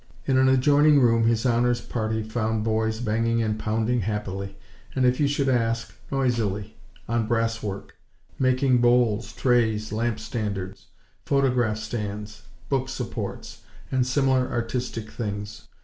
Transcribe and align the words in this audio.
In 0.25 0.35
an 0.39 0.49
adjoining 0.49 0.99
room 0.99 1.27
His 1.27 1.45
Honor's 1.45 1.79
party 1.79 2.23
found 2.23 2.63
boys 2.63 2.99
banging 2.99 3.43
and 3.43 3.59
pounding 3.59 3.99
happily; 4.01 4.57
and, 4.95 5.05
if 5.05 5.19
you 5.19 5.27
should 5.27 5.47
ask, 5.47 5.93
noisily, 6.11 6.75
on 7.07 7.27
brasswork: 7.27 7.89
making 8.39 8.79
bowls, 8.81 9.31
trays, 9.31 9.91
lamp 9.91 10.19
standards, 10.19 10.87
photograph 11.23 11.77
stands, 11.77 12.41
book 12.67 12.89
supports 12.89 13.61
and 13.91 14.07
similar 14.07 14.51
artistic 14.51 15.11
things. 15.11 15.67